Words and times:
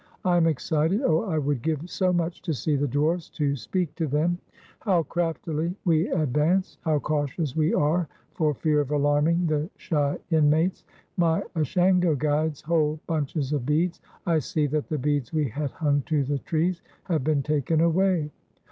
I 0.25 0.35
am 0.35 0.47
excited— 0.47 1.03
oh, 1.05 1.21
I 1.25 1.37
would 1.37 1.61
give 1.61 1.87
so 1.87 2.11
much 2.11 2.41
to 2.41 2.55
see 2.55 2.75
the 2.75 2.87
dwarfs, 2.87 3.29
to 3.37 3.55
speak 3.55 3.93
to 3.97 4.07
them! 4.07 4.39
How 4.79 5.03
craftily 5.03 5.75
we 5.85 6.09
advance! 6.09 6.79
how 6.81 6.97
cautious 6.97 7.55
we 7.55 7.75
are 7.75 8.07
for 8.33 8.55
fear 8.55 8.81
of 8.81 8.89
alarming 8.89 9.45
the 9.45 9.69
shy 9.77 10.17
inmates! 10.31 10.85
My 11.17 11.43
Ashango 11.55 12.17
guides 12.17 12.61
hold 12.63 13.05
bunches 13.05 13.53
of 13.53 13.67
beads. 13.67 14.01
I 14.25 14.39
see 14.39 14.65
that 14.65 14.87
the 14.89 14.97
beads 14.97 15.31
we 15.33 15.47
had 15.49 15.69
hung 15.69 16.01
to 16.07 16.23
the 16.23 16.39
trees 16.39 16.81
have 17.03 17.23
been 17.23 17.43
taken 17.43 17.79
away. 17.79 18.31